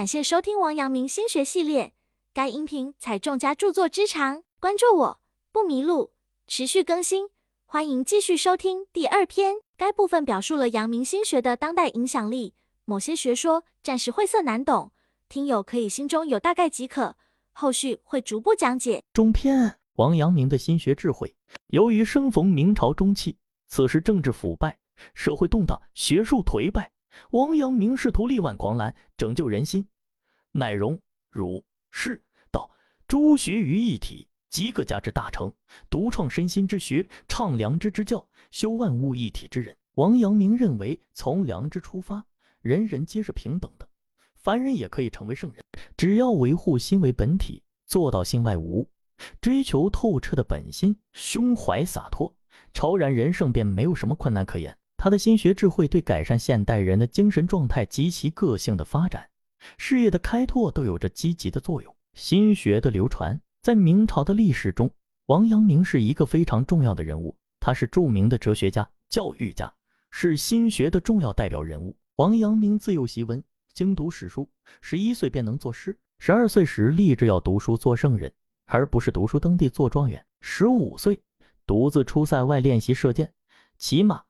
[0.00, 1.92] 感谢收听王阳明心学系列，
[2.32, 5.20] 该音频采众家著作之长，关注我
[5.52, 6.12] 不迷路，
[6.46, 7.28] 持续更新，
[7.66, 9.56] 欢迎继续收听第二篇。
[9.76, 12.54] 该部分表述了阳明心学的当代影响力，
[12.86, 14.90] 某些学说暂时晦涩难懂，
[15.28, 17.14] 听友可以心中有大概即可，
[17.52, 19.04] 后续会逐步讲解。
[19.12, 21.36] 中篇王阳明的心学智慧。
[21.66, 23.36] 由于生逢明朝中期，
[23.68, 24.78] 此时政治腐败，
[25.12, 26.90] 社会动荡，学术颓败。
[27.32, 29.84] 王阳明试图力挽狂澜，拯救人心，
[30.52, 30.98] 乃融
[31.30, 32.70] 儒释道
[33.06, 35.52] 诸学于一体，即各家之大成，
[35.88, 39.76] 独创身心之学，倡良知之教，修万物一体之人。
[39.94, 42.24] 王阳明认为，从良知出发，
[42.62, 43.88] 人人皆是平等的，
[44.36, 45.62] 凡人也可以成为圣人，
[45.96, 48.90] 只要维护心为本体，做到心外无物，
[49.40, 52.34] 追求透彻的本心，胸怀洒脱，
[52.72, 54.76] 超然人生，便没有什么困难可言。
[54.96, 59.29] 他的心学智慧对改善现代人的精神状态及其个性的发展、
[59.78, 61.96] 事业的开拓都有着积极的作用。
[62.14, 64.90] 心学的流传在明朝的历史中，
[65.26, 67.36] 王阳明是一个非常重要的人物。
[67.60, 69.72] 他是著名的哲学家、教育家，
[70.10, 71.96] 是心学的重要代表人物。
[72.16, 73.42] 王阳明自幼习文，
[73.74, 74.48] 精读史书，
[74.80, 75.96] 十一岁便能作诗。
[76.18, 78.32] 十二岁时立志要读书做圣人，
[78.66, 80.24] 而不是读书登第做状元。
[80.40, 81.20] 十五岁
[81.66, 83.32] 独自出塞外练习射箭、
[83.76, 84.22] 骑马。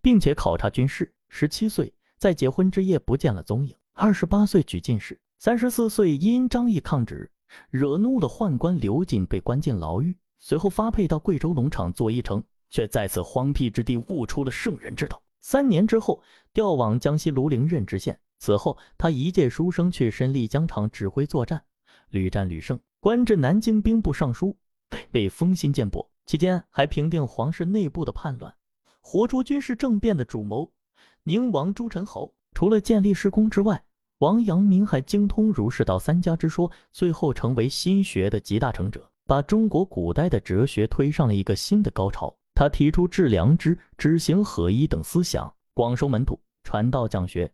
[0.00, 1.12] 并且考察军事。
[1.28, 3.74] 十七岁在结婚之夜不见了踪影。
[3.96, 5.20] 二十八岁举进士。
[5.38, 7.30] 三十四岁因张毅抗旨，
[7.70, 10.16] 惹怒了宦官刘瑾，被关进牢狱。
[10.40, 15.22] 随后发配到贵州农场做驿丞，却在此荒僻之地悟出了圣人之道。
[15.40, 16.20] 三年之后
[16.52, 18.18] 调往江西庐陵任知县。
[18.40, 21.62] 此后他一介书生，却身历疆场，指挥作战，
[22.08, 24.56] 屡战屡胜，官至南京兵部尚书，
[25.12, 26.10] 被封新建伯。
[26.26, 28.52] 期间还平定皇室内部的叛乱。
[29.00, 30.72] 活捉军事政变的主谋
[31.22, 32.32] 宁王朱宸濠。
[32.54, 33.84] 除了建立师公之外，
[34.18, 42.34] 王阳明还精通儒释道三家之说，最后成为心学的集大成者，把中国古代的哲学推上了一个新的高潮。
[42.54, 47.52] 他提出致良知、知行合一等思想，广收门徒，传道讲学，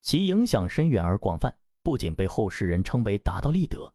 [0.00, 3.92] 其影响深远而广泛，不仅被后世人称为达到立德、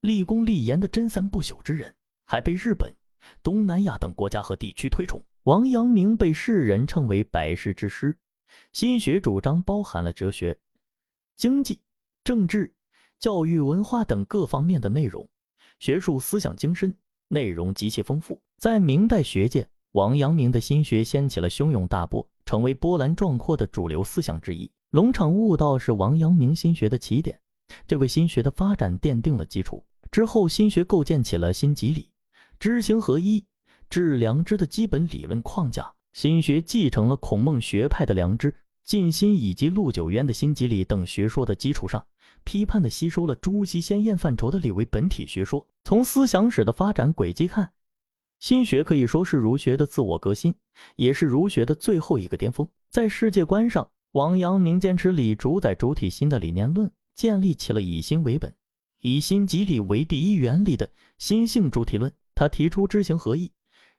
[0.00, 1.94] 立功立言的真三不朽之人，
[2.26, 2.92] 还被日本、
[3.40, 5.22] 东南亚等国家和地区推崇。
[5.44, 8.18] 王阳明被世人称为百世之师，
[8.72, 10.58] 心学主张包含了哲学、
[11.36, 11.80] 经济、
[12.24, 12.72] 政治、
[13.18, 15.28] 教育、文化等各方面的内容，
[15.78, 16.94] 学术思想精深，
[17.28, 18.40] 内容极其丰富。
[18.56, 24.70] 在明代学界，王阳明的心学掀起了汹涌大波，成为波澜壮阔的主流思想之一。
[24.90, 27.40] 龙场悟道是王阳明心学的起点，
[27.86, 29.84] 这为心学的发展奠定了基础。
[30.10, 32.10] 之后，心学构建起了心即理、
[32.58, 33.44] 知行合一。
[33.88, 38.54] 致良知的基本理论框架，心学继承了孔孟学派的良知、
[38.84, 42.04] 尽心以及陆九渊的心即理等学说的基础上，
[42.44, 45.64] 批判的吸收了朱熹先验范畴的理为本体学说。
[45.84, 47.72] 从思想史的发展轨迹看，
[48.40, 50.54] 心学可以说是儒学的自我革新，
[50.96, 52.68] 也是儒学的最后一个巅峰。
[52.90, 58.52] 在世界观上，王阳明坚持理主宰主体心的理念论，建立起了以心为本、
[59.00, 62.12] 以心即理为第一原理的心性主体论。
[62.34, 63.50] 他提出知行合一。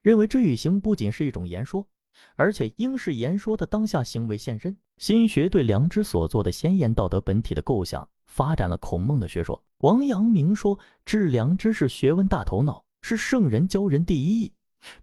[0.01, 1.88] 认为知与行不仅是一种言说，
[2.35, 4.75] 而且应是言说的当下行为现身。
[4.97, 9.61] 心学对良知所做的先验道德本体的构想，发展了孔孟的学说。
[9.79, 14.53] 王阳明说，治良知是学问大头脑，是圣人教人第一义。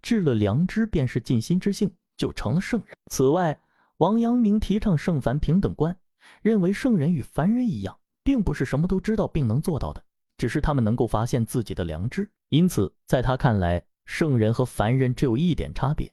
[0.01, 2.97] 治了良知，便是尽心之性，就成了圣人。
[3.11, 3.59] 此外，
[3.97, 5.97] 王阳明提倡圣凡平等观，
[6.43, 10.03] 认为圣人与凡人一样，并不是什么都知道并能做到的，
[10.37, 12.31] 只是他们能够发现自己的良知。
[12.51, 16.13] 因此，在他看来，圣人和凡人只有一点差别，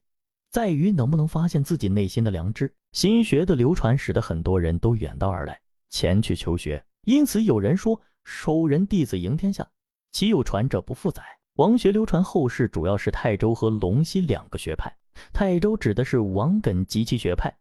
[0.55, 2.73] 在于能不能发现自己内心的良知。
[2.93, 6.81] 心学的流传使得很多人都远道而来，前去求学。
[7.03, 9.69] 因此有人说：“守人弟子赢天下，
[10.13, 11.21] 岂有传者不复载？”
[11.59, 14.89] 王学流传后世，主要是泰州和龙溪两个学派。
[15.33, 17.53] 泰州指的是王艮及其学派，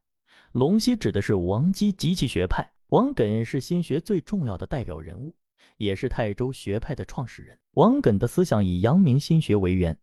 [0.52, 2.64] 龙溪指的是王基及其学派。
[2.90, 5.34] 王艮是心学最重要的代表人物，
[5.78, 7.58] 也是泰州学派的创始人。
[7.72, 9.98] 王艮的思想以阳明心学为源。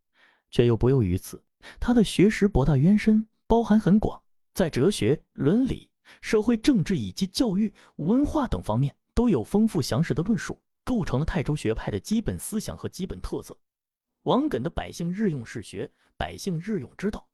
[0.53, 1.41] 却又不囿于此，
[1.79, 4.21] 他的学识博大渊深，包含很广，
[4.53, 5.89] 在哲学、伦理、
[6.21, 13.57] 社会、政治以及教育、文化等方面都有丰富详实的论述，构成了泰州学派的基本思想和基本特色。
[14.23, 17.27] 王艮的百姓日用是学，百姓日用之道，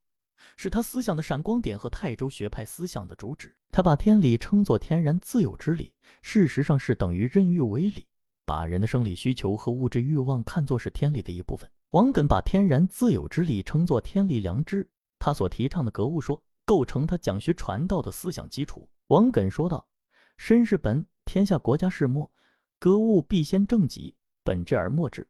[0.56, 3.54] 是他思想的闪光点和泰州学派思想的主旨。
[3.70, 5.92] 他把天理称作天然自有之理，
[6.22, 8.06] 事实上是等于任欲为理，
[8.46, 11.70] 把人的生理需求和物质欲望看作是天理的一部分。
[11.92, 14.86] 王艮把天然自有之理称作天理良知，
[15.18, 18.86] 他所提倡的格物说构成他讲学传道的思想基础。
[19.06, 19.88] 王艮说道
[20.36, 22.30] ：“身是本，天下国家是末，
[22.78, 24.14] 格物必先正己，
[24.44, 25.26] 本治而末治，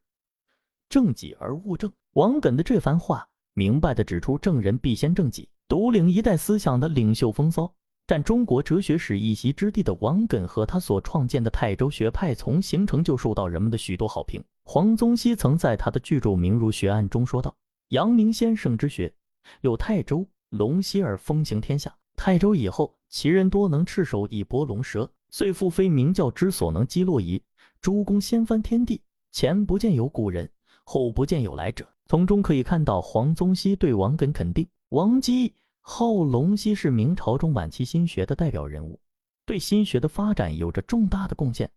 [0.89, 1.89] 正己而物正。
[2.15, 7.73] 王艮的这番话，明白的指出正人必先正己，独领一代思想的领袖风骚。
[8.09, 14.43] 占中国哲学史一席之地的王艮和他所创建的泰州学派，从形成就受到人们的许多好评。
[14.63, 17.55] 黄宗羲曾在他的巨著《名儒学案》中说道
[17.89, 19.13] ：“阳明先生之学，
[19.61, 21.95] 有泰州、龙溪而风行天下。
[22.15, 27.39] 泰州以后，其人多能赤手以搏龙蛇，遂复非明教之所能击落矣。
[27.79, 28.99] 诸公掀翻天地，
[29.31, 30.49] 前不见有古人，
[30.83, 34.67] 后不见有来者。”从中可以看到黄宗羲对王艮肯定。
[34.89, 35.53] 王基。
[35.91, 38.99] 号龙溪是明朝中晚期心学的代表人物，
[39.43, 41.67] 对心学的发展有着重大的贡献，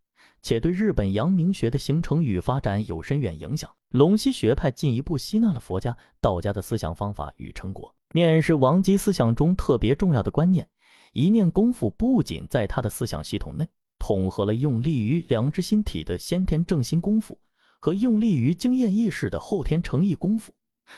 [0.43, 3.71] 且对日本阳明学的形成与发展有深远影响。
[3.89, 7.93] 龙溪学派进一步吸纳了佛家、道家的思想方法与成果。
[8.15, 10.69] 念是王基思想中特别重要的观念，
[11.15, 13.67] 一念功夫不仅在他的思想系统内
[13.99, 17.39] 统合了用力于良知心体的先天正心功夫
[17.81, 20.53] 和用力于经验意识的后天诚意功夫。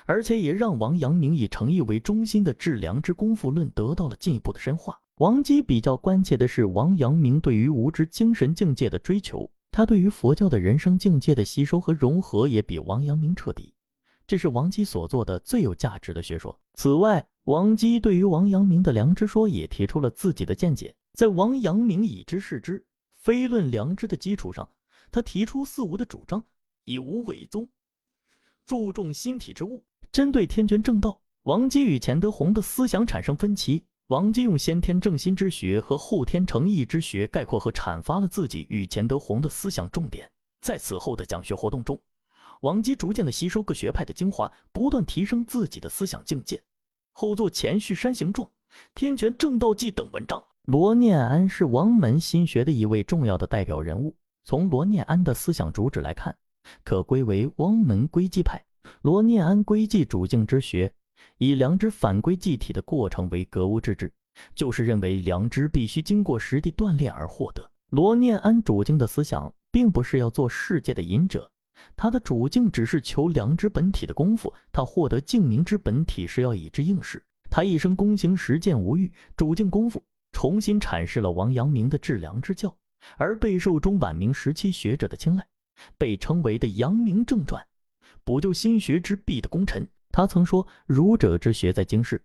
[0.07, 5.01] 而且也让王阳明以诚意为中心的致良知功夫论得到了进一步的深化。
[5.17, 13.73] 王基比较关切的是王阳明对于无知精神境界的追求，他对于佛教的人生境界的吸收和融合也比王阳明彻底，
[14.27, 16.59] 这是王基所做的最有价值的学说。
[16.75, 20.95] 此外，王基对于王阳明的良知说也提出了自己的见解。
[21.13, 24.69] 在王阳明以知是知，非论良知的基础上，
[25.13, 26.45] 他提出四无的主张，
[26.85, 27.69] 以无为宗。
[28.67, 33.85] 注重心体之物，针对天权正道，王基与钱德洪的思想产生分歧。
[34.09, 40.31] 王基用先天正心之学和后天诚意之学概括和阐发了自己与钱德洪的思想重点。
[40.61, 41.99] 在此后的讲学活动中，
[42.61, 46.63] 王基逐渐的吸收各学派的精华，不断提升自己的思想境界。
[47.13, 48.47] 后作《前续山行状》
[48.95, 50.43] 《天权正道记》等文章。
[50.65, 54.15] 罗念安是王门心学的一位重要的代表人物。
[54.43, 56.35] 从罗念安的思想主旨来看，
[56.83, 58.65] 可归为汪门归寂派。
[59.03, 60.93] 罗念安归寂主境之学，
[61.39, 64.13] 以良知反归寂体的过程为格物致知，
[64.55, 67.71] 就是认为良知必须经过实地锻炼而获得。
[67.91, 71.51] 罗念安主境的思想，并不是要做世界的隐者，
[71.97, 74.53] 他的主境只是求良知本体的功夫。
[74.73, 77.23] 他获得净明之本体是要以之应试。
[77.51, 80.03] 他一生躬行实践无欲，主境功夫
[80.33, 82.75] 重新阐释了王阳明的致良之教，
[83.17, 85.47] 而备受中晚明时期学者的青睐。
[85.99, 87.63] 被称为的《阳明正传》，
[88.25, 89.89] 补救心学之弊的功臣。
[90.11, 92.23] 他曾说：“儒者之学在经世，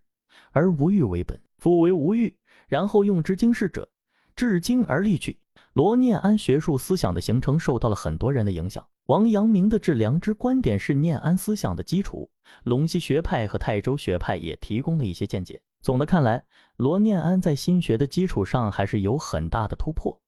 [0.52, 2.36] 而无欲为本；夫为无欲，
[2.68, 3.88] 然后用之经世者，
[4.36, 5.38] 至经而立去。”
[5.74, 8.84] 罗念安学术思想的形成受到了很多人的影响。
[9.06, 12.30] 王阳明的致良知观点是念安思想的基础。
[12.64, 15.60] 龙溪学派和泰州学派也提供了一些见解。
[15.80, 16.44] 总的看来，
[16.76, 20.20] 罗念安在心学的基础上还是有很大的突破。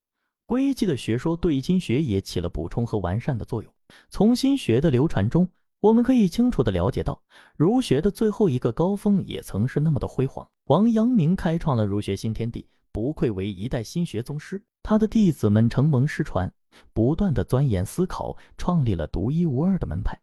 [0.53, 3.73] 徽记的学说对心学也起了补充和完善的作用。
[4.11, 5.49] 从心学的流传中，
[5.81, 7.19] 我们可以清楚地了解到，
[7.57, 10.47] 儒学的最后一个高峰也曾是那么的辉煌。
[10.67, 14.63] 王阳明开创了儒学新天地，不愧为一代心学宗师。
[14.83, 16.53] 他的弟子们承蒙师传，
[16.93, 20.21] 不断地钻研思考，创立了独一无二的门派，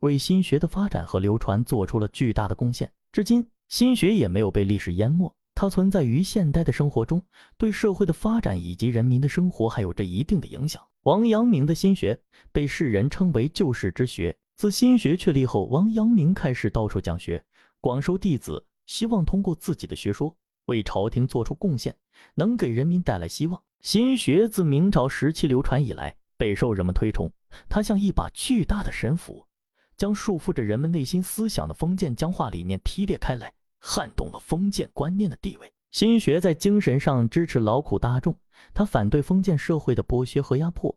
[0.00, 2.92] 为心学的发展和流传做出了巨大的贡献。
[3.10, 5.34] 至今，心学也没有被历史淹没。
[5.54, 7.22] 它存在于现代的生活中，
[7.56, 10.82] 对社会的发展以及人民的生活还有着一定的影响。
[11.02, 12.20] 王阳明的心学
[12.52, 14.36] 被世人称为救世之学。
[14.54, 17.42] 自心学确立后，王阳明开始到处讲学，
[17.80, 21.96] 广收弟子，希望通过自己的学说为朝廷做出贡献，
[22.34, 23.60] 能给人民带来希望。
[23.80, 27.32] 心学自明朝时期流传以来，备受人们推崇。
[27.68, 29.44] 它像一把巨大的神斧，
[29.96, 33.52] 将束缚着人们内心思想的封建僵化理念劈裂开来。
[33.84, 35.70] 撼动了封建观念的地位。
[35.90, 38.34] 心学在精神上支持劳苦大众，
[38.72, 40.96] 他反对封建社会的剥削和压迫，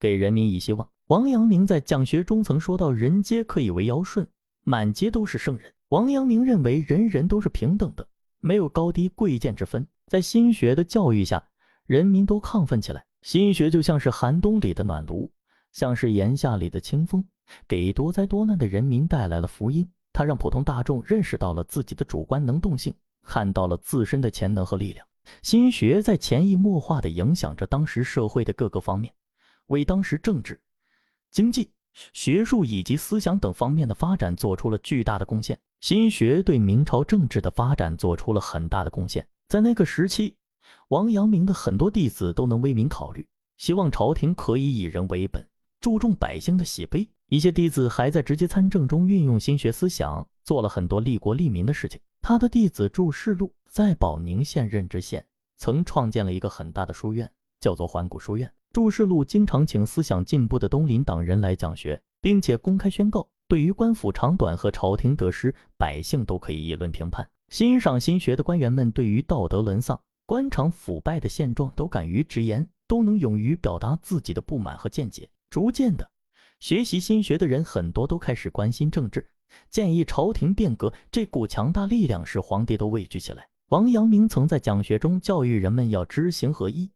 [0.00, 0.88] 给人民以希望。
[1.08, 4.26] 王阳明在讲学中曾说到：“人皆可以为尧舜，
[4.64, 8.08] 满街都是圣人。”王阳明认为人人都是平等的，
[8.40, 9.86] 没有高低贵贱之分。
[10.06, 11.46] 在心学的教育下，
[11.86, 13.04] 人民都亢奋起来。
[13.20, 15.30] 心学就像是寒冬里的暖炉，
[15.70, 17.24] 像是炎夏里的清风，
[17.68, 19.88] 给多灾多难的人民带来了福音。
[20.12, 25.06] 他让普通大众认识到了自己的主观能动性，看到了自身的潜能和力量。
[25.40, 29.12] 心学在潜移默化地影响着当时社会的各个方面，
[29.66, 30.60] 为当时政治、
[31.30, 31.70] 经济、
[32.12, 35.58] 学术以及思想等方面的发展做出了巨大的贡献。
[35.80, 39.26] 心学对明朝政治的发展做出了很大的贡献。
[39.48, 40.36] 在那个时期，
[40.88, 43.26] 王阳明的很多弟子都能为民考虑，
[43.56, 45.44] 希望朝廷可以以人为本，
[45.80, 47.08] 注重百姓的喜悲。
[47.32, 51.98] 一些弟子还在直接参政中运用心学思想，做了很多利国利民的事情。
[52.20, 55.24] 他的弟子祝世禄在保宁县任知县，
[55.56, 57.26] 曾创建了一个很大的书院，
[57.58, 58.52] 叫做环谷书院。
[58.74, 67.26] 祝世禄经常请思想进步的东林党人来讲学，并且公开宣告，对于官府长短和朝廷得失，百姓都可以议论评判。
[67.48, 75.26] 欣赏心学的官员们，对于道德沦丧、官场腐败的现状，都敢于直言，都能勇于表达自己的不满和见解。
[75.48, 76.10] 逐渐的，
[76.62, 79.28] 学习新学的人很多都开始关心政治，
[79.68, 80.94] 建议朝廷变革。
[81.10, 83.48] 这股强大力量使皇帝都畏惧起来。
[83.70, 86.88] 王阳明曾在讲学中教育人们要知行合一，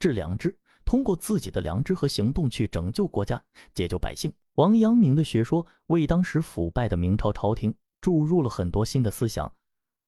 [0.00, 0.58] 致良知。
[0.84, 3.40] 通过自己的良知和行动去拯救国家、
[3.72, 4.32] 解救百姓。
[4.56, 9.54] 王阳明的学说为当时腐败的明朝朝廷注入了很多新的思想，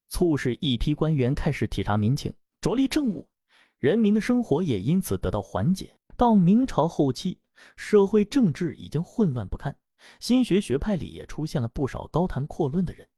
[0.09, 3.29] 促使一批官员开始体察民情、着力政务，
[3.79, 5.95] 人民的生活也因此得到缓解。
[6.17, 7.39] 到明朝后期，
[7.77, 9.77] 社会政治已经混乱不堪，
[10.21, 13.09] 新学学派里也出现了不少高谈阔论的人，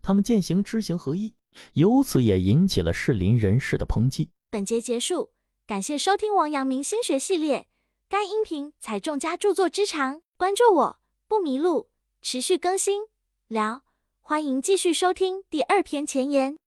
[0.00, 1.34] 他们践行知行合一，
[1.74, 4.30] 由此也引起了士林人士的抨击。
[4.50, 5.32] 本节结束。
[5.64, 7.68] 感谢收听王阳明心学系列，
[8.08, 11.88] 该音频采众家著作之长，关注我不迷路，
[12.20, 13.04] 持续更新。
[13.46, 13.82] 聊，
[14.20, 16.58] 欢迎继续收听第二篇前言。